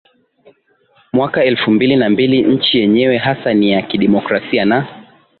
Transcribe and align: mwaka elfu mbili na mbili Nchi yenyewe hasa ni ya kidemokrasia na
mwaka 1.13 1.43
elfu 1.45 1.71
mbili 1.71 1.95
na 1.95 2.09
mbili 2.09 2.41
Nchi 2.41 2.77
yenyewe 2.77 3.17
hasa 3.17 3.53
ni 3.53 3.71
ya 3.71 3.81
kidemokrasia 3.81 4.65
na 4.65 5.03